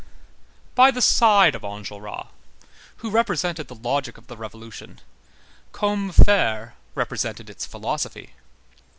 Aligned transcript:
By 0.73 0.89
the 0.89 0.99
side 0.99 1.53
of 1.53 1.61
Enjolras, 1.61 2.29
who 2.97 3.11
represented 3.11 3.67
the 3.67 3.75
logic 3.75 4.17
of 4.17 4.25
the 4.25 4.35
Revolution, 4.35 4.99
Combeferre 5.73 6.73
represented 6.95 7.51
its 7.51 7.67
philosophy. 7.67 8.33